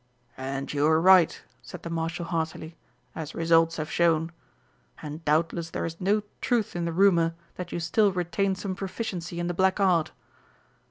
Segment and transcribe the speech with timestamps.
[0.39, 2.75] "And you were right," said the Marshal heartily,
[3.13, 4.31] "as results have shown.
[5.03, 9.39] And doubtless there is no truth in the rumour that you still retain some proficiency
[9.39, 10.11] in the Black Art."